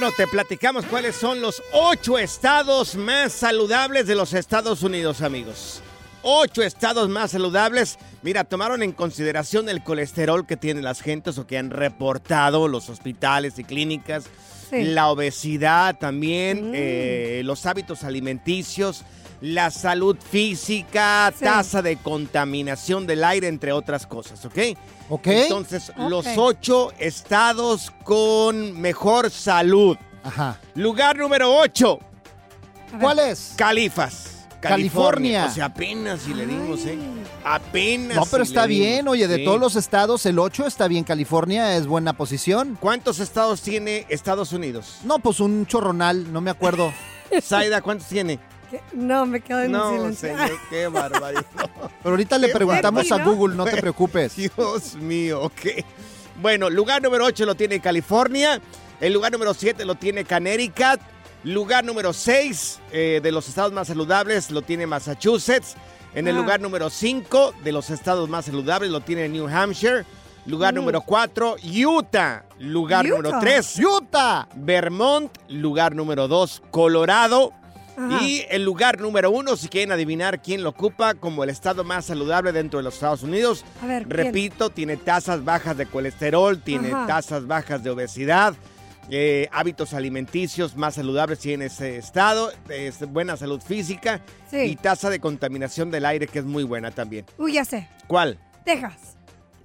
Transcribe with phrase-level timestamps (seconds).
[0.00, 5.82] No, te platicamos cuáles son los ocho estados más saludables de los Estados Unidos, amigos.
[6.22, 7.98] Ocho estados más saludables.
[8.22, 12.88] Mira, tomaron en consideración el colesterol que tienen las gentes o que han reportado los
[12.90, 14.26] hospitales y clínicas.
[14.70, 14.84] Sí.
[14.84, 19.02] La obesidad también, eh, los hábitos alimenticios,
[19.40, 21.44] la salud física, Sí.
[21.44, 24.58] tasa de contaminación del aire, entre otras cosas, ¿ok?
[25.08, 25.26] ¿Ok?
[25.28, 29.96] Entonces, los ocho estados con mejor salud.
[30.24, 30.58] Ajá.
[30.74, 31.98] Lugar número 8,
[32.88, 33.00] A ver.
[33.00, 33.52] ¿Cuál es?
[33.56, 34.34] Califas.
[34.60, 35.46] California.
[35.46, 36.98] O sea, apenas si le dimos, ¿eh?
[37.44, 38.16] Apenas.
[38.16, 38.86] No, pero si está dimos.
[38.88, 39.44] bien, oye, de Sí.
[39.44, 41.04] todos los estados, el 8 está bien.
[41.04, 42.76] California es buena posición.
[42.80, 44.96] ¿Cuántos estados tiene Estados Unidos?
[45.04, 46.92] No, pues un chorronal, no me acuerdo.
[47.42, 48.40] Zaida, ¿cuántos tiene?
[48.70, 48.80] ¿Qué?
[48.92, 50.28] No, me quedo en No, silencio.
[50.36, 51.44] señor, qué barbaridad.
[52.02, 53.22] Pero ahorita le preguntamos a.
[53.24, 54.36] Google, no te preocupes.
[54.36, 55.84] Dios mío, ok.
[56.40, 58.60] Bueno, lugar número 8 lo tiene California.
[59.00, 61.00] El lugar número 7 lo tiene Connecticut.
[61.44, 65.76] Lugar número 6 de los estados más saludables lo tiene Massachusetts.
[66.14, 66.40] En el Ah.
[66.40, 70.04] lugar número 5 de los estados más saludables lo tiene New Hampshire.
[70.46, 70.76] Lugar Mm.
[70.76, 71.56] número 4,
[71.86, 72.44] Utah.
[72.58, 73.16] Lugar Utah.
[73.16, 74.48] número 3, Utah.
[74.56, 75.30] Vermont.
[75.48, 77.52] Lugar número 2, Colorado.
[77.98, 78.22] Ajá.
[78.22, 82.04] Y el lugar número 1, si quieren adivinar quién lo ocupa como el estado más
[82.06, 84.10] saludable dentro de los Estados Unidos, A ver, ¿quién?
[84.26, 87.06] Repito, tiene tasas bajas de colesterol, tiene Ajá.
[87.06, 88.54] tasas bajas de obesidad,
[89.10, 94.20] eh, hábitos alimenticios más saludables tiene ese estado, es buena salud física
[94.50, 94.58] Sí.
[94.58, 97.24] y tasa de contaminación del aire que es muy buena también.
[97.38, 97.88] Uy, ya sé.
[98.06, 98.38] ¿Cuál?
[98.64, 99.07] Texas.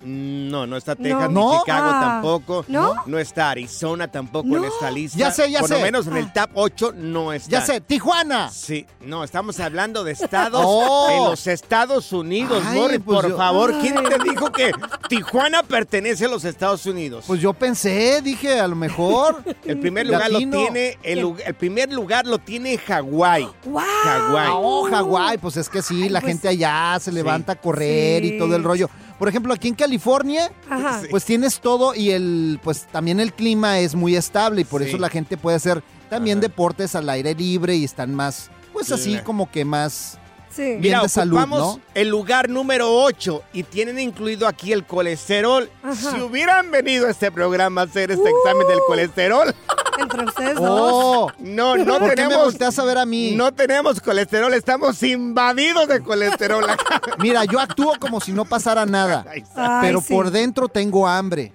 [0.03, 1.51] Mm, No, no está Texas, No.
[1.53, 2.65] ni Chicago Ah, tampoco.
[2.67, 2.95] ¿no?
[3.05, 4.65] No está Arizona tampoco en No.
[4.65, 5.17] esta lista.
[5.17, 5.75] Ya sé, ya Por sé.
[5.75, 6.33] lo menos en el Ah.
[6.33, 7.49] top 8 no está.
[7.49, 8.49] Ya sé, Tijuana.
[8.49, 11.07] Sí, no, estamos hablando de estados Oh.
[11.11, 13.73] en los Estados Unidos, Ay, Morris, pues por yo- favor.
[13.81, 14.05] ¿Quién Ay.
[14.05, 14.71] te dijo que
[15.09, 17.23] Tijuana pertenece a los Estados Unidos?
[17.27, 19.43] Pues yo pensé, dije, a lo mejor.
[19.65, 20.57] el primer lugar Latino.
[20.57, 23.47] lo tiene, el, primer lugar lo tiene Hawái.
[23.65, 23.81] ¡Wow!
[24.03, 24.49] Hawái.
[24.53, 28.21] Oh, Hawái, pues es que sí, Ay, la pues- gente allá se levanta a correr
[28.23, 28.33] Sí.
[28.35, 28.89] y todo el rollo.
[29.19, 31.01] Por ejemplo, aquí en California, Ajá.
[31.09, 34.89] Pues tienes todo y el, pues también el clima es muy estable y por Sí.
[34.89, 36.47] eso la gente puede hacer también Ajá.
[36.47, 40.17] deportes al aire libre y están más, pues así como que más
[40.49, 40.61] Sí.
[40.63, 41.79] bien Mira, de salud, ¿no?
[41.95, 45.67] el lugar número 8 y tienen incluido aquí el colesterol.
[45.81, 45.95] Ajá.
[45.95, 49.55] Si hubieran venido a este programa a hacer este examen del colesterol,
[49.99, 51.33] Entre ustedes Oh, dos.
[51.39, 52.79] No, no ¿por qué me tenemos.
[52.79, 53.31] a ver a mí?
[53.35, 56.65] No tenemos colesterol, estamos invadidos de colesterol.
[57.19, 59.43] Mira, yo actúo como si no pasara nada, Ay,
[59.81, 60.13] pero sí.
[60.13, 61.53] por dentro tengo hambre.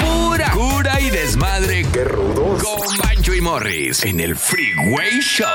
[0.00, 1.86] Pura cura y desmadre.
[1.92, 2.62] ¡Qué rudos!
[2.62, 5.46] Con Bancho y Morris en el Freeway Show.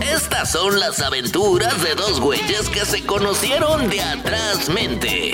[0.00, 5.32] Estas son las aventuras de dos güeyes que se conocieron de atrás mente.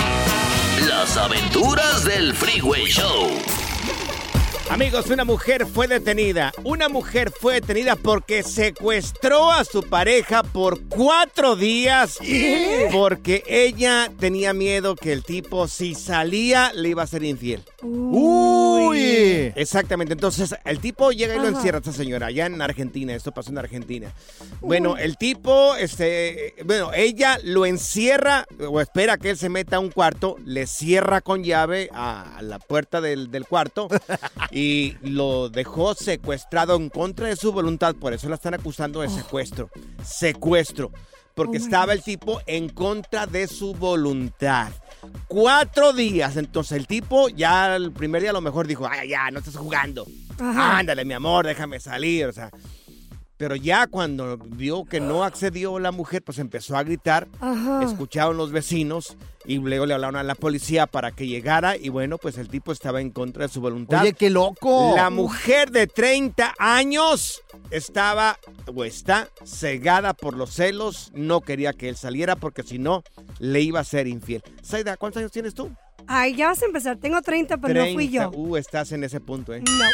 [0.87, 3.68] Las aventuras del Freeway Show.
[4.71, 6.53] Amigos, una mujer fue detenida.
[6.63, 12.19] Una mujer fue detenida porque secuestró a su pareja por cuatro días.
[12.93, 17.63] Porque ella tenía miedo que el tipo, si salía, le iba a ser infiel.
[17.83, 19.53] ¡Uy!
[19.57, 20.13] Exactamente.
[20.13, 23.15] Entonces, el tipo llega y lo encierra a esta señora allá en Argentina.
[23.15, 24.13] Esto pasó en Argentina.
[24.61, 29.81] Bueno, el tipo, este, bueno, ella lo encierra o espera que él se meta a
[29.81, 33.89] un cuarto, le cierra con llave a la puerta del, del cuarto
[34.59, 37.95] y lo dejó secuestrado en contra de su voluntad.
[37.95, 39.71] Por eso la están acusando de secuestro.
[40.05, 40.91] Secuestro.
[41.37, 44.73] Porque Oh estaba el tipo en contra de su voluntad.
[45.29, 46.37] Cuatro días.
[46.37, 49.55] Entonces el tipo ya el primer día a lo mejor dijo, ay, ya, no estás
[49.55, 50.05] jugando.
[50.41, 50.79] Ajá.
[50.79, 52.27] Ándale, mi amor, déjame salir.
[52.27, 52.51] O sea,
[53.39, 57.29] pero ya cuando vio que no accedió la mujer, pues empezó a gritar.
[57.41, 57.83] Ajá.
[57.85, 61.77] Escucharon los vecinos y luego le hablaron a la policía para que llegara.
[61.77, 64.03] Y bueno, pues el tipo estaba en contra de su voluntad.
[64.03, 64.93] Oye, qué loco.
[64.97, 71.13] La mujer de 30 años estaba o está cegada por los celos.
[71.15, 73.05] No quería que él saliera porque si no,
[73.39, 74.43] le iba a ser infiel.
[74.63, 75.71] Saida, ¿cuántos años tienes tú?
[76.11, 76.97] Ay, ya vas a empezar.
[76.97, 78.31] Tengo 30, pero no fui yo.
[78.31, 79.61] Uh, estás en ese punto, ¿eh?
[79.61, 79.85] No.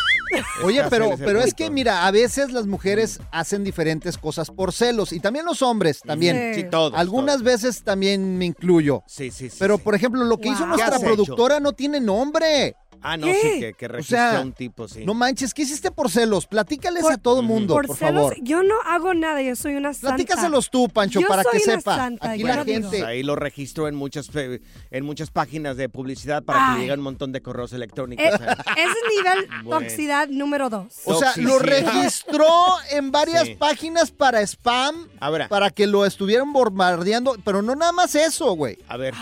[0.65, 4.73] Oye, Estás pero, pero es que mira, a veces las mujeres hacen diferentes cosas por
[4.73, 6.55] celos y también los hombres también.
[6.55, 6.63] Sí.
[6.63, 6.93] Sí, todos.
[6.95, 7.45] Algunas todos.
[7.45, 9.03] veces también me incluyo.
[9.07, 9.57] Sí, sí, sí.
[9.59, 9.83] Pero sí.
[9.83, 12.77] por ejemplo, lo que hizo nuestra ¿Qué has productora no tiene nombre.
[13.07, 13.35] Ah, no, ¿Qué?
[13.43, 15.05] sí, que, que registró sea, un tipo, sí.
[15.05, 16.47] No manches, ¿qué hiciste por celos?
[16.47, 18.37] Platícales Por- a todo mundo, por, Por celos, favor.
[18.41, 19.43] yo no hago nada.
[19.43, 20.17] Yo soy una santa.
[20.17, 21.97] Platícaselos tú, Pancho, Yo para soy que una sepa.
[21.97, 22.89] santa, Aquí yo la gente.
[22.89, 26.81] Pues Ahí lo registró en muchas, pe- en muchas páginas de publicidad para que Ay.
[26.81, 28.25] lleguen un montón de correos electrónicos.
[28.25, 28.31] Eh,
[28.79, 29.81] es nivel Bueno.
[29.81, 30.87] toxicidad número dos.
[31.05, 32.47] O sea, lo registró
[32.91, 33.55] en varias Sí.
[33.57, 38.79] páginas para spam, Ahora, para que lo estuvieran bombardeando, pero no nada más eso, güey.
[38.89, 39.13] a ver,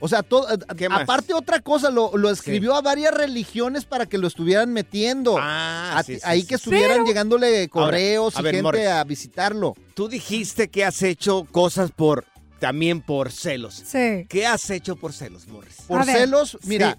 [0.00, 1.02] O sea, todo, ¿Qué más?
[1.02, 5.36] aparte otra cosa, lo, lo escribió a varias religiones para que lo estuvieran metiendo.
[5.38, 8.86] Ah, A sí, ahí sí, que estuvieran Pero- llegándole correos a y ver, gente Morris.
[8.86, 9.74] a visitarlo.
[9.94, 12.24] tú dijiste que has hecho cosas por,
[12.58, 13.74] también por celos.
[13.86, 14.26] Sí.
[14.28, 15.76] ¿Qué has hecho por celos, Morris?
[15.86, 16.16] Por A ver.
[16.16, 16.96] celos, mira,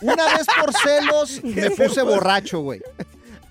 [0.00, 2.82] una vez por celos me puse borracho, güey.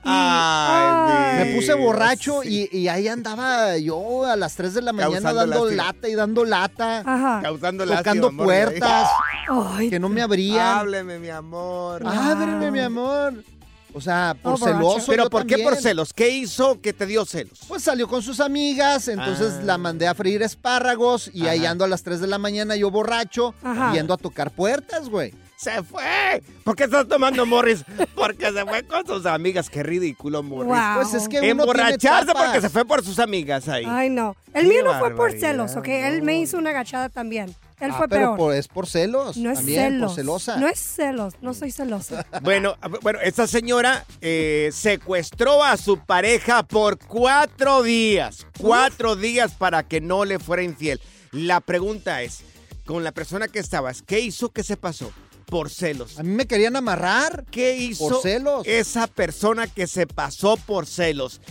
[0.03, 2.67] Ay, Me puse borracho sí.
[2.71, 5.83] y, y ahí andaba yo a las 3 de la mañana Causando dando lástima.
[5.83, 7.41] lata y dando lata, Ajá.
[7.41, 9.09] Causando tocando lástima, puertas
[9.49, 10.79] Ay, que no me abrían.
[10.79, 12.01] Hábleme, mi amor.
[12.05, 13.43] Ábreme, mi amor.
[13.91, 15.05] O sea, por Oh, celoso.
[15.07, 16.13] Pero yo ¿por qué por celos?
[16.13, 17.59] ¿Qué hizo que te dio celos?
[17.67, 19.63] Pues salió con sus amigas, entonces Ah.
[19.63, 22.91] la mandé a freír espárragos y ahí ando a las 3 de la mañana yo
[22.91, 23.91] borracho Ajá.
[23.93, 25.33] yendo a tocar puertas, güey.
[25.59, 26.41] ¡Se fue!
[26.63, 27.83] ¿Por qué estás tomando Morris?
[28.15, 29.69] Porque se fue con sus amigas.
[29.69, 30.69] Qué ridículo, Morris.
[30.69, 30.95] Wow.
[31.01, 33.83] Pues es que uno Emborracharse porque se fue por sus amigas ahí.
[33.85, 34.37] Ay, no.
[34.53, 35.87] El Qué mío no fue por celos, ¿ok?
[35.89, 37.53] Él me hizo una agachada también.
[37.81, 38.37] Él Ah, fue pero peor.
[38.37, 39.35] por- es por celos.
[39.35, 40.11] no es también, celos.
[40.11, 40.57] por celosa.
[40.57, 41.33] No es celos.
[41.41, 42.25] No soy celosa.
[42.41, 48.47] Bueno, a- bueno, esta señora eh, secuestró a su pareja por cuatro días.
[48.57, 51.01] Cuatro días para que no le fuera infiel.
[51.33, 52.43] La pregunta es,
[52.85, 55.11] con la persona que estabas, ¿qué hizo que se pasó?
[55.49, 56.19] Por celos.
[56.19, 57.45] A mí me querían amarrar.
[57.49, 58.67] ¿Qué hizo Por celos.
[58.67, 61.41] esa persona que se pasó por celos?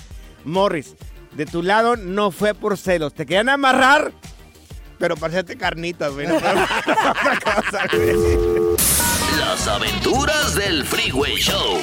[0.45, 0.95] Morris,
[1.37, 3.13] de tu lado no fue por celos.
[3.15, 4.13] Te querían amarrar,
[4.99, 6.27] pero para hacerte carnitas, güey.
[6.29, 8.77] No fue otra cosa, güey.
[9.39, 11.79] Las aventuras del Freeway Show.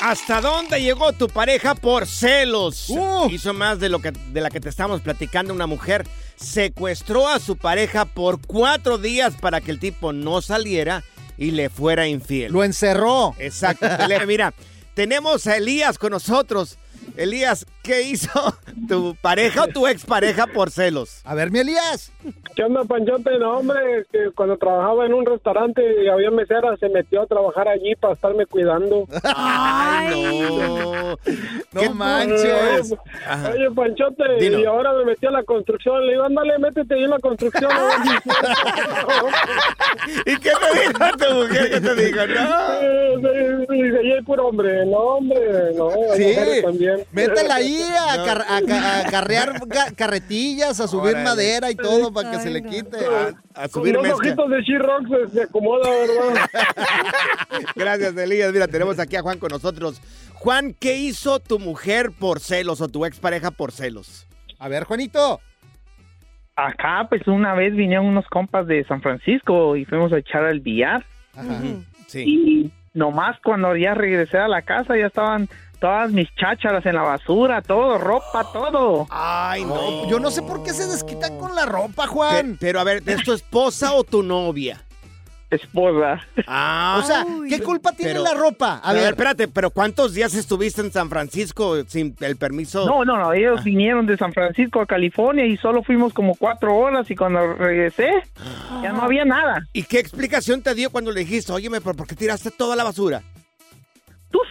[0.00, 2.88] ¿Hasta dónde llegó tu pareja por celos?
[2.88, 3.28] Uh.
[3.30, 5.52] Hizo más de lo que de la que te estamos platicando.
[5.52, 11.02] Una mujer secuestró a su pareja por cuatro días para que el tipo no saliera
[11.38, 12.52] y le fuera infiel.
[12.52, 13.34] Lo encerró.
[13.38, 13.86] Exacto.
[14.26, 14.52] Mira,
[14.94, 16.76] tenemos a Elías con nosotros.
[17.16, 18.54] Elías, ¿qué hizo
[18.86, 21.22] tu pareja o tu expareja por celos?
[21.24, 22.12] A ver, mi Elías.
[22.54, 23.38] ¿Qué onda, Panchote?
[23.38, 27.66] No, hombre, que cuando trabajaba en un restaurante y había mesera, se metió a trabajar
[27.66, 29.06] allí para estarme cuidando.
[29.22, 31.16] Ay, no.
[31.80, 32.94] ¿Qué manches.
[33.26, 33.52] Ajá.
[33.54, 34.58] Oye, Panchote, Dino.
[34.58, 36.04] y ahora me metí a la construcción.
[36.04, 37.70] Le digo, ándale, métete ahí en la construcción.
[40.26, 41.70] ¿Y qué te dijo tu mujer?
[41.70, 42.26] ¿Qué te dijo?
[42.26, 42.78] No.
[43.72, 44.84] Dice, y el puro hombre.
[44.84, 45.88] No, hombre, no.
[46.16, 47.04] Sí, también.
[47.12, 48.24] métela ahí a, No.
[48.24, 51.24] car- a ca- a carrear ca- carretillas, a subir Órale.
[51.24, 52.96] madera y todo para que se le quite.
[53.06, 54.18] A, a Con subir dos mezcla.
[54.28, 56.48] ojitos de She-Rock se, se acomoda, ¿verdad?
[57.76, 58.52] Gracias, Elías.
[58.52, 60.00] Mira, tenemos aquí a Juan con nosotros.
[60.34, 64.26] Juan, ¿qué hizo tu mujer por celos o tu expareja por celos?
[64.58, 65.40] A ver, Juanito.
[66.56, 70.60] Acá, pues una vez vinieron unos compas de San Francisco y fuimos a echar al
[70.60, 71.04] billar.
[72.08, 72.24] Sí.
[72.26, 75.48] Y nomás cuando ya regresé a la casa ya estaban
[75.80, 79.06] todas mis chácharas en la basura, todo, ropa, todo.
[79.10, 80.08] Ay, no.
[80.08, 82.56] Yo no sé por qué se desquitan con la ropa, Pe- Juan.
[82.60, 84.82] pero a ver, ¿es tu esposa o tu novia?
[85.50, 86.20] Esposa.
[86.46, 88.80] Ah, O sea, ¿qué culpa tiene pero- la ropa?
[88.84, 92.84] A A ver, ver, espérate, pero ¿cuántos días estuviste en San Francisco sin el permiso?
[92.84, 96.76] No, no, no, ellos vinieron de San Francisco a California y solo fuimos como cuatro
[96.76, 98.10] horas y cuando regresé
[98.82, 99.66] ya no había nada.
[99.72, 102.84] ¿Y qué explicación te dio cuando le dijiste, óyeme, ¿pero por qué tiraste toda la
[102.84, 103.22] basura?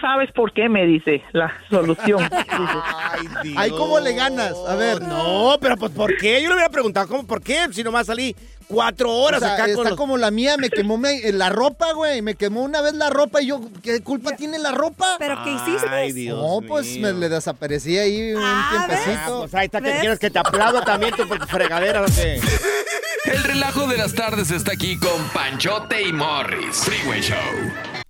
[0.01, 2.29] Sabes por qué, me dice la solución.
[2.49, 3.55] Ay, Dios.
[3.57, 4.53] Ay, ¿cómo le ganas?
[4.67, 5.01] A ver.
[5.01, 6.41] No, pero pues ¿por qué?
[6.41, 7.67] Yo le hubiera preguntado, ¿cómo por qué?
[7.71, 8.35] Si nomás salí
[8.67, 9.95] cuatro o horas sea, acá está con los...
[9.95, 12.21] como la mía, me quemó me- la ropa, güey.
[12.21, 15.15] Me quemó una vez la ropa y yo, ¿qué culpa tiene la ropa?
[15.19, 15.87] ¿Pero qué hiciste?
[15.89, 17.01] Ay, Dios no, pues mío.
[17.01, 18.99] me le desaparecí ahí un Ah, ¿ves?
[18.99, 19.39] Ah, tiempecito.
[19.39, 19.99] pues ahí está que ¿Ves?
[19.99, 22.01] quieres que te aplauda también tu tu fregadera.
[22.01, 22.39] ¿o qué?
[23.25, 26.77] El relajo de las tardes está aquí con Panchote y Morris.
[26.77, 27.37] Freeway Show.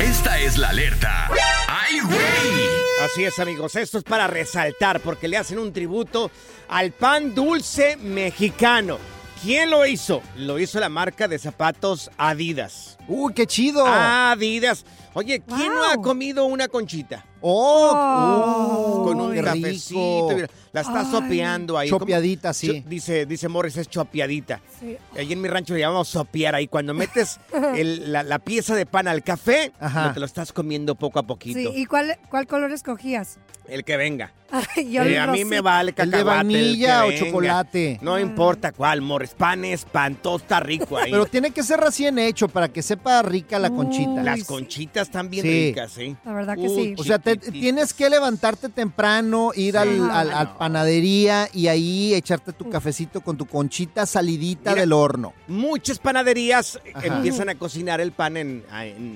[0.00, 1.28] Esta es la alerta.
[1.68, 2.68] ¡Ay, güey!
[3.04, 3.76] Así es, amigos.
[3.76, 6.30] Esto es para resaltar porque le hacen un tributo
[6.68, 8.98] al pan dulce mexicano.
[9.42, 10.22] ¿Quién lo hizo?
[10.36, 12.96] Lo hizo la marca de zapatos Adidas.
[13.08, 13.84] Uy, qué chido.
[13.86, 14.84] Adidas.
[15.14, 17.24] Oye, ¿quién no ha comido una conchita?
[17.42, 20.30] Oh, con un cafecito.
[20.30, 20.52] rico.
[20.72, 21.88] la está sopeando ahí.
[21.90, 22.54] Chopeadita, ¿Cómo?
[22.54, 22.84] sí.
[22.86, 24.60] Dice, dice Morris, es chopeadita.
[24.80, 24.96] Sí.
[25.18, 26.66] Allí en mi rancho le llamamos sopear ahí.
[26.68, 27.38] Cuando metes
[27.76, 31.24] el- la, la pieza de pan al café, no te lo estás comiendo poco a
[31.24, 31.58] poquito.
[31.58, 33.38] Sí, ¿y cuál, cuál color escogías?
[33.68, 34.32] El que venga.
[34.50, 36.24] Ay, yo Eh, a mí me vale ¿El de cacahuate.
[36.44, 37.24] vainilla que o venga.
[37.24, 37.98] chocolate?
[38.02, 39.30] No importa cuál, Morris.
[39.34, 41.10] Pan es pan, todo está rico ahí.
[41.10, 43.76] Pero tiene que ser recién hecho para que sepa rica la Uy.
[43.76, 44.22] conchita.
[44.22, 44.44] Las sí.
[44.44, 45.68] conchitas están bien Sí.
[45.68, 46.14] ricas, ¿sí?
[46.24, 46.94] La verdad que Uy, sí.
[46.98, 50.20] O sea, te- tienes que levantarte temprano, ir al, Ajá.
[50.20, 54.82] al- al panadería y ahí echarte tu cafecito con tu conchita salidita Mira.
[54.82, 55.32] del horno.
[55.48, 57.06] Muchas panaderías Ajá.
[57.06, 58.64] empiezan a cocinar el pan en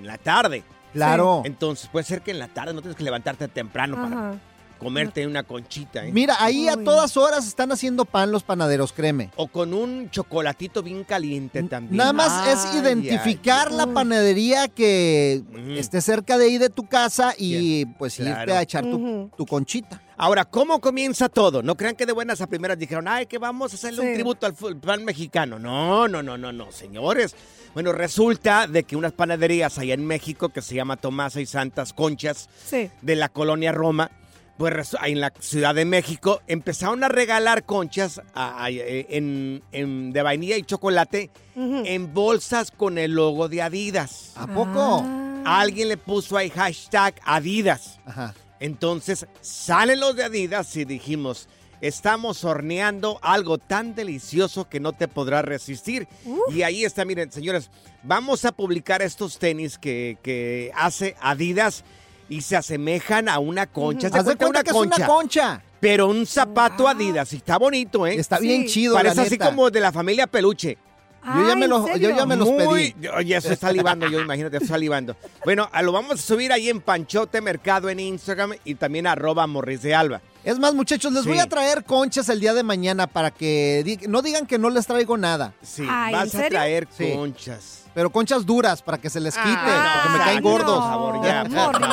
[0.04, 0.62] la tarde.
[0.96, 1.42] Claro.
[1.44, 4.38] Entonces, puede ser que en la tarde no tienes que levantarte temprano para
[4.78, 6.12] comerte una conchita, ¿eh?
[6.12, 9.30] Mira, ahí a todas horas están haciendo pan los panaderos, créeme.
[9.36, 11.96] O con un chocolatito bien caliente también.
[11.96, 15.72] Nada más es identificar ay, la panadería que Ujú.
[15.72, 20.02] esté cerca de ahí de tu casa y pues irte a echar tu, conchita.
[20.18, 21.62] Ahora, ¿cómo comienza todo?
[21.62, 24.46] No crean que de buenas a primeras dijeron, ay, que vamos a hacerle un tributo
[24.46, 25.58] al pan mexicano.
[25.58, 27.34] No, no, no, no, no, señores.
[27.76, 31.92] Bueno, resulta de que unas panaderías allá en México que se llama Tomasa y Santas
[31.92, 32.88] Conchas Sí.
[33.02, 34.10] de la colonia Roma,
[34.56, 40.10] pues en la Ciudad de México empezaron a regalar conchas a- a- eh, en- en-
[40.14, 44.32] de vainilla y chocolate en bolsas con el logo de Adidas.
[44.36, 45.02] ¿A poco?
[45.04, 45.60] Ah.
[45.60, 47.98] Alguien le puso ahí hashtag Adidas.
[48.06, 48.32] Ajá.
[48.58, 51.46] Entonces salen los de Adidas y dijimos,
[51.80, 56.08] estamos horneando algo tan delicioso que no te podrás resistir.
[56.52, 57.70] Y ahí está, miren, señores,
[58.02, 61.84] vamos a publicar estos tenis que, que hace Adidas
[62.28, 64.08] y se asemejan a una concha.
[64.10, 65.62] ¿Se Haz cuenta que es una concha.
[65.78, 68.14] Pero un zapato Adidas, y está bonito, ¿eh?
[68.16, 68.68] Está bien Sí.
[68.74, 69.46] chido, Parece la así neta.
[69.50, 70.78] como de la familia Peluche.
[71.22, 73.08] Yo ya me los- yo ya me los Muy- pedí.
[73.08, 75.16] Oye, estoy salivando yo, imagínate, estoy salivando.
[75.44, 79.82] Bueno, lo vamos a subir ahí en Panchote Mercado en Instagram y también arroba Morris
[79.82, 80.20] de Alba.
[80.46, 81.28] Es más, muchachos, les Sí.
[81.28, 84.70] voy a traer conchas el día de mañana para que di- no digan que no
[84.70, 85.52] les traigo nada.
[85.60, 87.82] Sí, vas a traer conchas.
[87.92, 90.78] Pero conchas duras para que se les quite, Ah, porque me caen no, gordos.
[90.78, 91.44] por favor, ya.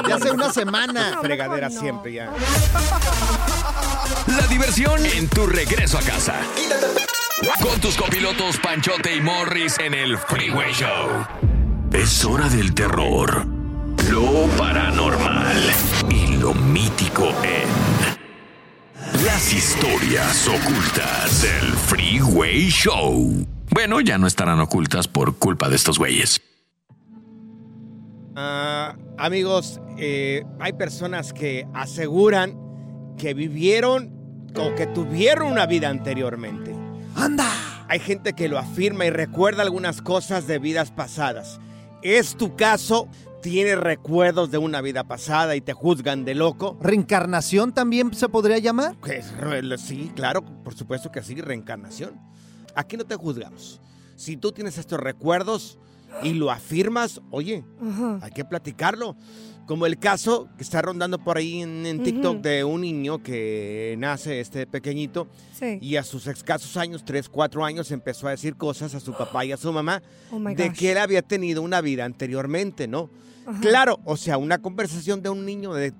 [0.08, 1.18] Ya hace una semana.
[1.20, 2.30] Fregadera siempre ya.
[4.28, 6.36] La diversión en tu regreso a casa.
[7.62, 11.26] Con tus copilotos Panchote y Morris en el Freeway Show.
[11.92, 13.46] Es hora del terror,
[14.12, 15.58] lo paranormal
[16.10, 17.93] y lo mítico en
[19.54, 23.46] las historias ocultas del Freeway Show.
[23.70, 26.42] Bueno, ya no estarán ocultas por culpa de estos güeyes.
[28.36, 32.58] Ah, amigos, eh, hay personas que aseguran
[33.18, 34.12] que vivieron
[34.56, 36.76] o que tuvieron una vida anteriormente.
[37.16, 37.50] ¡Anda!
[37.90, 41.60] Hay gente que lo afirma y recuerda algunas cosas de vidas pasadas.
[42.02, 43.08] ¿Es tu caso?
[43.44, 46.78] ¿Tienes recuerdos de una vida pasada y te juzgan de loco?
[46.82, 48.96] ¿Reencarnación también se podría llamar?
[49.04, 52.14] Que es re- Sí, claro, por supuesto que sí, reencarnación.
[52.74, 53.82] Aquí no te juzgamos.
[54.16, 55.78] Si tú tienes estos recuerdos
[56.24, 57.66] y lo afirmas, oye,
[58.22, 59.18] hay que platicarlo.
[59.68, 62.42] Como el caso que está rondando por ahí en, en TikTok Ujú.
[62.42, 65.80] de un niño que nace este pequeñito Sí.
[65.82, 69.44] y a sus escasos años, 3, 4 años, empezó a decir cosas a su papá
[69.46, 73.10] y a su mamá Oh de que él había tenido una vida anteriormente, ¿no?
[73.46, 73.60] Ajá.
[73.62, 75.94] Claro, o sea, una conversación de un niño de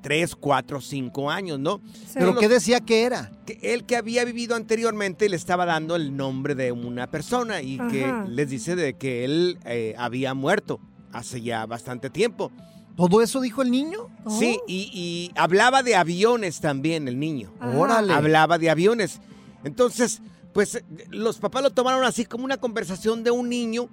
[0.00, 1.80] 3, 4, 5 años, ¿no?
[2.14, 3.30] ¿Pero qué decía que era?
[3.46, 7.78] Que él que había vivido anteriormente le estaba dando el nombre de una persona y
[7.90, 10.80] que les dice de que él eh, había muerto
[11.12, 12.50] hace ya bastante tiempo.
[12.96, 14.08] ¿Todo eso dijo el niño?
[14.28, 17.52] Sí, y, y hablaba de aviones también el niño.
[17.60, 18.12] Órale.
[18.12, 19.20] Hablaba de aviones.
[19.62, 20.20] Entonces,
[20.52, 23.88] pues los papás lo tomaron así como una conversación de un niño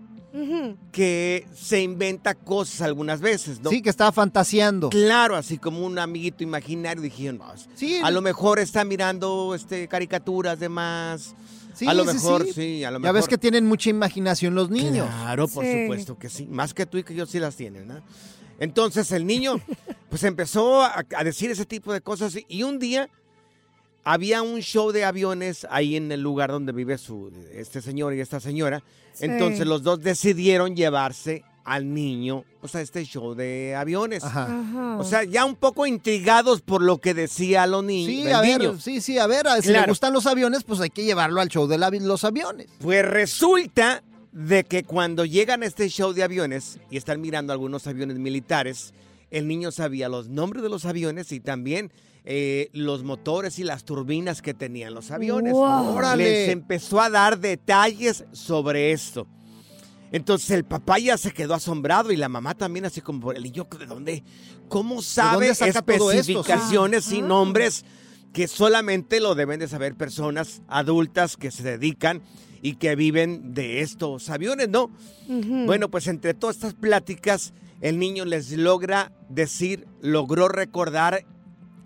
[0.91, 3.69] Que se inventa cosas algunas veces, ¿no?
[3.69, 4.89] Sí, que estaba fantaseando.
[4.89, 7.01] Claro, así como un amiguito imaginario.
[7.01, 7.99] Dijeron, no, Sí.
[8.03, 11.35] a lo mejor está mirando este, caricaturas de más.
[11.73, 12.53] Sí, a lo sí, mejor, sí.
[12.53, 13.15] sí, a lo Ya mejor.
[13.15, 15.07] ves que tienen mucha imaginación los niños.
[15.07, 15.83] Claro, por Sí.
[15.83, 16.45] supuesto que sí.
[16.47, 18.01] Más que tú y que yo sí las tienen, ¿no?
[18.59, 19.55] Entonces el niño,
[20.09, 23.09] pues empezó a, a decir ese tipo de cosas y un día
[24.05, 28.21] había un show de aviones ahí en el lugar donde vive su, este señor y
[28.21, 28.83] esta señora.
[29.13, 29.25] Sí.
[29.25, 34.23] Entonces los dos decidieron llevarse al niño pues, a este show de aviones.
[34.23, 34.97] Ajá.
[34.99, 38.23] O sea, ya un poco intrigados por lo que decía los niños.
[38.23, 41.03] Sí, a ver, sí, sí, a ver, si le gustan los aviones, pues hay que
[41.03, 42.67] llevarlo al show de la- los aviones.
[42.79, 47.87] Pues resulta de que cuando llegan a este show de aviones y están mirando algunos
[47.87, 48.93] aviones militares,
[49.31, 51.91] el niño sabía los nombres de los aviones y también
[52.25, 55.53] eh, los motores y las turbinas que tenían los aviones.
[55.53, 55.95] Wow.
[55.95, 56.23] ¡Órale!
[56.23, 59.27] Les empezó a dar detalles sobre esto.
[60.11, 63.67] Entonces el papá ya se quedó asombrado y la mamá también así como, el niño,
[63.77, 64.23] ¿de dónde?
[64.69, 66.23] ¿Cómo sabe saca todo esto?
[66.23, 66.31] Sí.
[66.31, 67.25] especificaciones y Ah.
[67.27, 67.85] nombres
[68.33, 72.21] que solamente lo deben de saber personas adultas que se dedican
[72.61, 74.89] y que viven de estos aviones, ¿no?
[75.65, 81.25] Bueno, pues entre todas estas pláticas, el niño les logra decir, logró recordar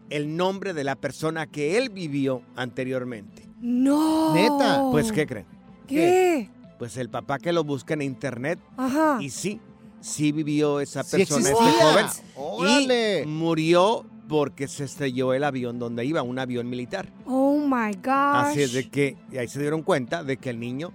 [0.10, 3.48] el nombre de la persona que él vivió anteriormente.
[3.62, 4.34] No.
[4.34, 4.84] Neta.
[4.92, 5.46] Pues, ¿qué creen?
[5.88, 6.50] ¿Qué?
[6.78, 9.18] Pues el papá que lo busca en internet Ajá.
[9.20, 9.60] y sí,
[10.00, 12.06] sí vivió esa Sí persona, este joven.
[12.36, 13.24] Órale.
[13.24, 17.12] Y murió porque se estrelló el avión donde iba, un avión militar.
[17.26, 18.52] Oh my gosh.
[18.52, 20.94] Así es de que, y ahí se dieron cuenta de que el niño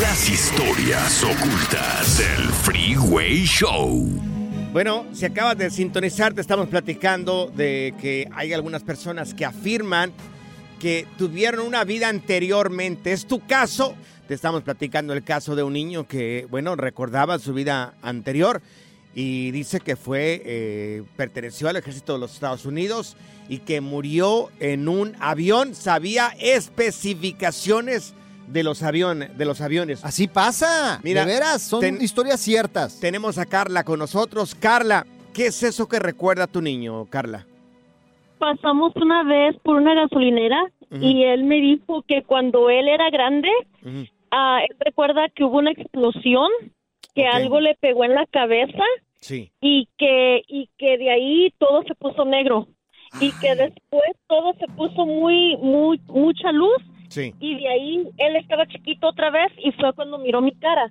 [0.00, 4.08] Las historias ocultas del Freeway Show.
[4.72, 10.12] Bueno, si acabas de sintonizar, te estamos platicando de que hay algunas personas que afirman
[10.80, 13.12] que tuvieron una vida anteriormente.
[13.12, 13.94] ¿Es tu caso?
[14.26, 18.62] Te estamos platicando el caso de un niño que, bueno, recordaba su vida anterior
[19.18, 23.16] y dice que fue, eh, perteneció al ejército de los Estados Unidos
[23.48, 25.74] y que murió en un avión.
[25.74, 28.14] Sabía especificaciones
[28.46, 30.04] de los, aviones, de los aviones.
[30.04, 31.00] Así pasa.
[31.02, 33.00] Mira, de veras, son ten- historias ciertas.
[33.00, 34.54] Tenemos a Carla con nosotros.
[34.54, 37.46] Carla, ¿qué es eso que recuerda tu niño, Carla?
[38.38, 43.48] Pasamos una vez por una gasolinera y él me dijo que cuando él era grande,
[44.30, 46.50] ah, él recuerda que hubo una explosión,
[47.14, 48.84] que algo le pegó en la cabeza
[49.20, 49.50] Sí.
[49.60, 52.68] y que y que de ahí todo se puso negro
[53.20, 56.76] y que después todo se puso muy muy mucha luz
[57.08, 57.32] Sí.
[57.40, 60.90] y de ahí él estaba chiquito otra vez y fue cuando miró mi cara.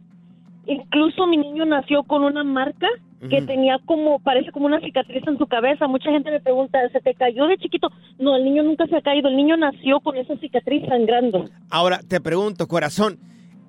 [0.67, 2.87] Incluso mi niño nació con una marca
[3.29, 5.87] que tenía como, parece como una cicatriz en su cabeza.
[5.87, 7.89] Mucha gente me pregunta, ¿se te cayó de chiquito?
[8.19, 11.49] No, el niño nunca se ha caído, el niño nació con esa cicatriz sangrando.
[11.71, 13.17] Ahora te pregunto, corazón,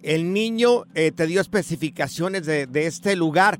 [0.02, 3.58] el niño eh, te dio especificaciones de, de este lugar,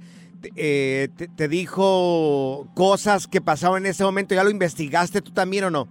[0.57, 5.64] eh, te, te dijo cosas que pasaban en ese momento, ¿ya lo investigaste tú también
[5.64, 5.88] o no?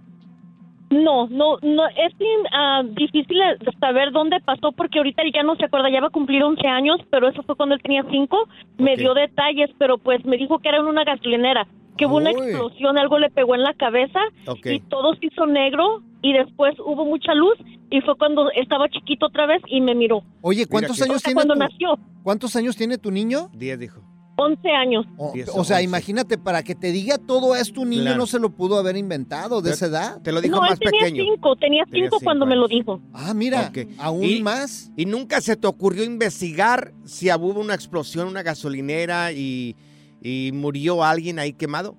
[0.90, 3.36] No, no, no, es bien, ah, difícil
[3.80, 6.64] saber dónde pasó porque ahorita él ya no se acuerda, ya va a cumplir 11
[6.68, 8.48] años, pero eso fue cuando él tenía 5.
[8.78, 11.66] Me dio detalles, pero pues me dijo que era en una gasolinera,
[11.98, 14.20] que hubo una explosión, algo le pegó en la cabeza
[14.64, 17.58] y todo se hizo negro y después hubo mucha luz
[17.90, 20.22] y fue cuando estaba chiquito otra vez y me miró.
[20.40, 23.48] Oye, ¿cuántos años tiene cuando tu, nació, ¿Cuántos años tiene tu niño?
[23.54, 24.02] 10 dijo.
[24.38, 25.06] 11 años.
[25.16, 25.82] O, Diez o sea, once.
[25.84, 28.18] imagínate, para que te diga todo esto, un niño Claro.
[28.18, 30.20] no se lo pudo haber inventado de esa edad.
[30.22, 31.24] Te lo dijo no, más él tenía pequeño.
[31.34, 33.00] 5, tenía Tenía 5 cuando cinco me lo dijo.
[33.14, 33.88] Ah, mira, Ok.
[33.98, 34.92] aún Y- más.
[34.96, 39.74] ¿Y nunca se te ocurrió investigar si hubo una explosión en una gasolinera y,
[40.20, 41.96] y murió alguien ahí quemado?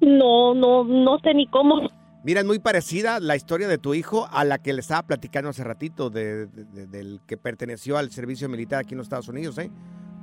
[0.00, 1.80] No, no, no sé ni cómo.
[2.24, 5.50] Mira, es muy parecida la historia de tu hijo a la que le estaba platicando
[5.50, 9.28] hace ratito, de- de- de- del que perteneció al servicio militar aquí en los Estados
[9.28, 9.70] Unidos, ¿eh?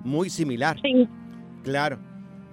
[0.03, 0.77] Muy similar.
[0.81, 1.07] Sí.
[1.63, 1.99] Claro.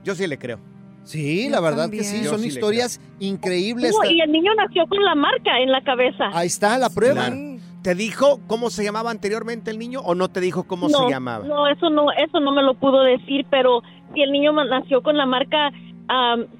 [0.04, 0.58] Yo sí le creo.
[1.04, 3.94] Sí, Yo la verdad que sí, Yo son sí historias increíbles.
[4.02, 6.24] No, y el niño nació con la marca en la cabeza.
[6.32, 7.26] Ahí está la prueba.
[7.26, 7.36] Claro.
[7.82, 11.08] ¿Te dijo cómo se llamaba anteriormente el niño o no te dijo cómo no, se
[11.08, 11.46] llamaba?
[11.46, 13.82] No, eso no, eso no me lo pudo decir, pero
[14.12, 15.70] si el niño ma- nació con la marca,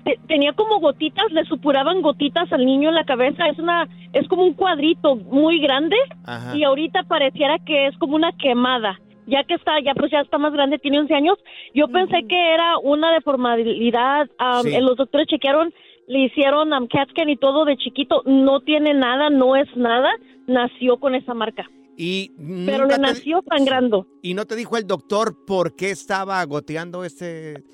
[0.04, 3.46] te- tenía como gotitas, le supuraban gotitas al niño en la cabeza.
[3.48, 6.56] Es una, es como un cuadrito muy grande Ajá.
[6.56, 9.00] y ahorita pareciera que es como una quemada.
[9.26, 11.36] Ya que está, ya pues ya está más grande, tiene 11 años.
[11.74, 14.28] Yo pensé que era una deformabilidad.
[14.38, 14.74] am, Sí.
[14.74, 15.72] eh, Los doctores chequearon,
[16.06, 18.22] le hicieron um, CAT scan y todo de chiquito.
[18.24, 20.10] No tiene nada, no es nada.
[20.46, 21.68] Nació con esa marca.
[21.96, 22.30] Y
[22.66, 24.06] Pero le nació sangrando.
[24.22, 27.64] ¿Y no te dijo el doctor por qué estaba goteando este,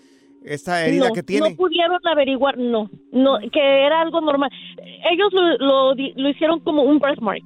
[0.45, 1.51] esta herida no, que tiene?
[1.51, 4.49] No pudieron averiguar, no, no, que era algo normal.
[5.11, 7.43] Ellos lo, lo, lo hicieron como un birthmark,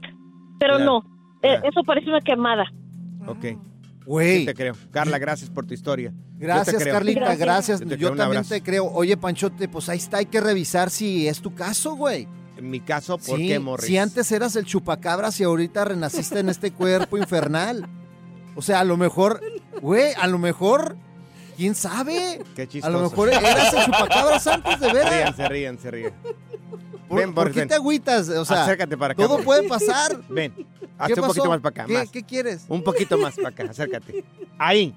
[0.61, 0.99] pero Claro, no,
[1.43, 1.69] eh, claro.
[1.71, 2.67] eso parece una quemada.
[3.27, 3.47] Ok.
[4.07, 4.75] Güey, Sí te creo.
[4.93, 6.13] Carla, gracias por tu historia.
[6.39, 6.85] Gracias.
[6.85, 7.81] Carlita, Gracias.
[7.81, 7.81] gracias.
[7.81, 8.49] Yo te también abrazo.
[8.51, 8.87] te creo.
[8.87, 12.29] Oye, Panchote, pues ahí está, hay que revisar si es tu caso, güey.
[12.57, 13.87] En mi caso, ¿por Sí, qué, Morris?
[13.87, 17.87] si antes eras el chupacabras y ahorita renaciste en este cuerpo infernal.
[18.55, 19.41] O sea, a lo mejor,
[19.83, 20.97] güey, a lo mejor,
[21.57, 22.41] ¿quién sabe?
[22.55, 22.93] Qué A chistoso.
[22.93, 25.07] lo mejor eras el chupacabras antes de ver.
[25.13, 26.15] Rían, se ríen, se ríen.
[27.09, 28.29] ¿Por, Ven, por qué te agüitas?
[28.29, 29.23] O sea, Acércate para acá.
[29.23, 30.21] todo puede pasar.
[30.29, 30.67] Ven, ¿Qué
[30.99, 31.27] hazte un pasó?
[31.29, 31.85] poquito más para acá.
[31.87, 32.11] ¿Qué, más.
[32.11, 32.65] qué quieres?
[32.69, 34.25] Un poquito más para acá, acércate.
[34.59, 34.95] Ahí.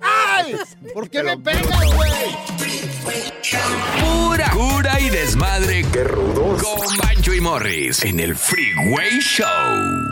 [0.00, 0.56] ¡Ay!
[0.94, 2.10] ¿Por qué me lo pegas, güey?
[4.00, 5.84] Pura cura y desmadre.
[5.92, 6.62] ¡Qué rudos!
[6.62, 10.11] Con Bancho y Morris en el Freeway Show.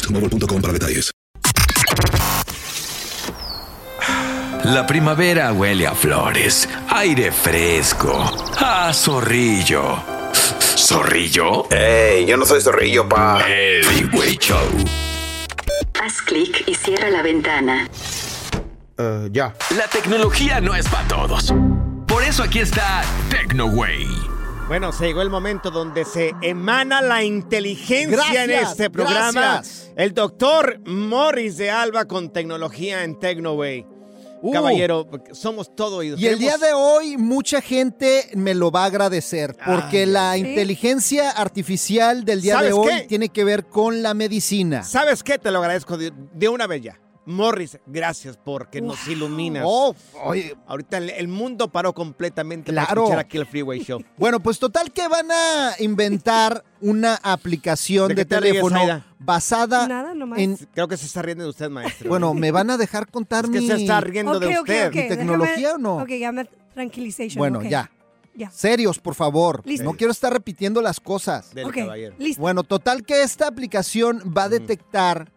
[0.09, 1.11] boostmobile.com para detalles.
[4.63, 9.97] La primavera huele a flores, aire fresco, a zorrillo.
[10.77, 11.67] ¿Zorrillo?
[11.71, 12.25] ¡Ey!
[12.25, 13.41] Yo no soy zorrillo, pa.
[13.47, 14.59] El Freeway Show.
[15.99, 17.89] Haz clic y cierra la ventana.
[19.31, 19.53] ya.
[19.75, 21.53] La tecnología no es para todos.
[22.07, 24.30] Por eso aquí está TecnoWay.
[24.71, 29.31] Bueno, se llegó el momento donde se emana la inteligencia en este programa.
[29.33, 29.91] gracias.
[29.97, 33.85] El doctor Morris de Alba con tecnología en Technoway.
[34.41, 34.53] Uh.
[34.53, 36.21] Caballero, somos todo oídos.
[36.21, 40.33] Y el día de hoy mucha gente me lo va a agradecer porque Ay, la
[40.35, 40.39] ¿sí?
[40.39, 43.07] inteligencia artificial del día de ¿Sabes hoy qué?
[43.09, 44.83] tiene que ver con la medicina.
[44.83, 45.37] ¿Sabes qué?
[45.37, 46.97] Te lo agradezco de, de una vez ya.
[47.25, 49.63] Morris, gracias porque nos iluminas.
[49.65, 50.55] Oh, oye.
[50.67, 52.87] Ahorita el, el mundo paró completamente Claro.
[52.87, 54.03] para escuchar aquí el Freeway Show.
[54.17, 60.39] Bueno, pues total que van a inventar una aplicación ¿De ríes, teléfono basada Nada, nomás.
[60.39, 60.57] en...
[60.73, 62.09] Creo que se está riendo de usted, maestro.
[62.09, 63.67] Bueno, ¿me van a dejar contar Es que mi...
[63.67, 64.87] se está riendo de usted.
[64.89, 65.97] ok, ¿Mi tecnología déjame- o no?
[65.97, 67.27] Ok, ya me tranquilicé.
[67.35, 67.91] Bueno, ya.
[68.33, 68.49] Ya.
[68.49, 69.61] Serios, por favor.
[69.65, 69.83] Listo.
[69.83, 71.51] No quiero estar repitiendo las cosas.
[72.17, 72.41] Listo.
[72.41, 75.29] Bueno, total que esta aplicación va a detectar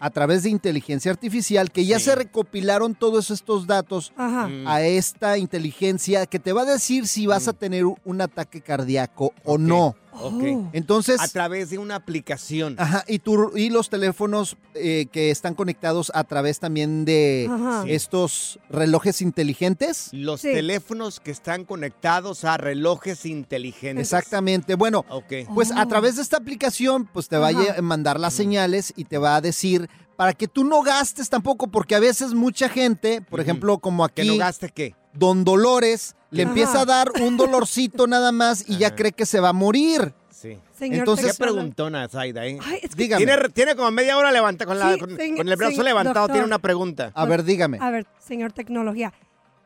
[0.00, 2.06] a través de inteligencia artificial que ya Sí.
[2.06, 4.48] se recopilaron todos estos datos Ajá.
[4.48, 4.66] Mm.
[4.66, 9.32] a esta inteligencia que te va a decir si vas a tener un ataque cardíaco
[9.44, 9.94] o no.
[10.22, 10.42] Ok.
[10.54, 10.68] Oh.
[10.72, 12.74] Entonces, A través de una aplicación.
[12.78, 17.84] ajá, y, tu- y los teléfonos eh, que están conectados a través también de Ajá.
[17.86, 20.08] estos relojes inteligentes.
[20.12, 20.52] Los Sí.
[20.52, 24.06] teléfonos que están conectados a relojes inteligentes.
[24.12, 24.74] Exactamente.
[24.74, 25.32] Bueno, Ok.
[25.54, 25.88] Pues a Oh.
[25.88, 27.82] través de esta aplicación, pues te va a Ajá.
[27.82, 31.94] mandar las señales y te va a decir para que tú no gastes tampoco, porque
[31.94, 34.94] a veces mucha gente, por ejemplo, como ¿Que aquí, no gaste qué?
[35.14, 36.50] Don Dolores, le Ajá.
[36.50, 40.12] empieza a dar un dolorcito nada más y ya cree que se va a morir.
[40.30, 40.58] Sí.
[40.78, 42.58] Señor Entonces- Qué preguntona, Zaida, ¿eh?
[42.64, 43.26] Ay, es que- Dígame.
[43.26, 45.84] Tiene, tiene como media hora levanta con, la, Sí, con, señor- con el brazo señor
[45.84, 46.32] levantado, doctor.
[46.34, 47.10] tiene una pregunta.
[47.14, 47.78] A ver, dígame.
[47.80, 49.12] A ver, señor tecnología,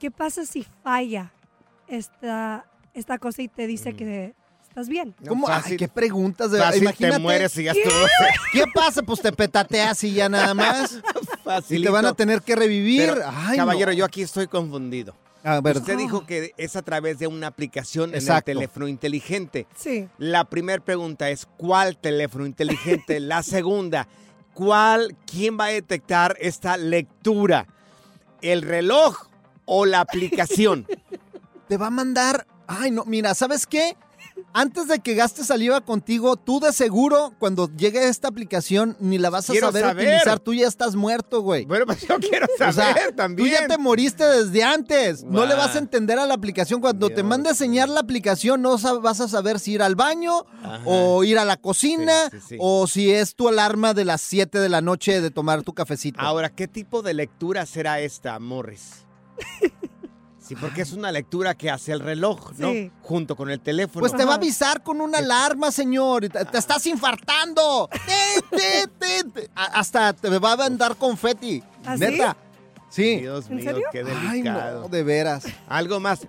[0.00, 1.33] ¿qué pasa si falla
[1.87, 4.35] esta, esta cosa y te dice que
[4.68, 5.14] estás bien?
[5.29, 5.46] ¿Cómo?
[5.48, 7.14] Ay, fácil- qué preguntas de Fácil Imagínate.
[7.16, 7.83] te mueres y ya ¿Qué?
[7.83, 7.94] estuvo.
[8.53, 9.03] ¿Qué pasa?
[9.03, 10.94] Pues te petateas y ya nada más.
[11.35, 11.88] y Facilito.
[11.88, 13.11] te van a tener que revivir.
[13.14, 13.96] Pero, Ay, caballero, no.
[13.98, 15.14] yo aquí estoy confundido.
[15.44, 18.50] A ver, Usted dijo que es a través de una aplicación Exacto.
[18.50, 19.66] en el teléfono inteligente.
[19.76, 20.09] Sí.
[20.16, 23.20] La primera pregunta es, ¿cuál teléfono inteligente?
[23.20, 24.09] La segunda,
[24.54, 27.66] ¿cuál, quién va a detectar esta lectura?
[28.40, 29.28] ¿El reloj
[29.66, 30.87] o la aplicación?
[31.68, 32.46] te va a mandar.
[32.66, 33.96] Ay, no, mira, ¿sabes qué?
[34.53, 39.31] Antes de que gastes saliva contigo, tú de seguro, cuando llegue esta aplicación, ni la
[39.31, 40.07] vas a saber, saber.
[40.07, 40.38] utilizar.
[40.40, 41.64] Tú ya estás muerto, güey.
[41.64, 43.49] bueno, pues yo quiero O saber sea, también.
[43.49, 45.25] Tú ya te moriste desde antes.
[45.25, 46.81] No le vas a entender a la aplicación.
[46.81, 50.47] Cuando te mande a enseñar la aplicación, no vas a saber si ir al baño
[50.62, 50.81] Ajá.
[50.85, 52.57] o ir a la cocina Sí, sí, sí.
[52.61, 56.20] o si es tu alarma de las 7 de la noche de tomar tu cafecito.
[56.20, 59.05] Ahora, ¿qué tipo de lectura será esta, Morris?
[60.46, 62.70] Sí, porque es una lectura que hace el reloj, ¿no?
[62.70, 62.90] Sí.
[63.02, 64.00] Junto con el teléfono.
[64.00, 66.28] Pues te va a avisar con una alarma, señor.
[66.28, 67.88] Te, te estás infartando.
[67.90, 69.50] Te, te, te, te.
[69.54, 71.62] A- Hasta te va a mandar confeti.
[71.87, 72.00] ¿Ah, sí?
[72.00, 72.37] Neta.
[72.90, 73.16] Sí.
[73.20, 73.87] Dios ¿En mío, serio?
[73.90, 74.80] qué Ay, delicado.
[74.83, 75.44] no, de veras.
[75.66, 76.26] Algo más.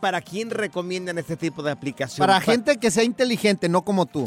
[0.00, 2.26] ¿Para quién recomiendan este tipo de aplicación?
[2.26, 4.26] Para Pa- gente que sea inteligente, no como tú.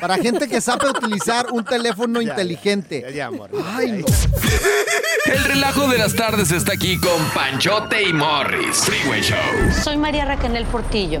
[0.00, 3.00] Para gente que sabe utilizar un teléfono Ya, inteligente.
[3.02, 3.50] Ya, ya, amor.
[3.64, 4.06] Ay, Ya, no.
[5.32, 8.76] El relajo de las tardes está aquí con Panchote y Morris.
[8.84, 9.36] Freeway Show.
[9.82, 11.20] Soy María Raquel Portillo.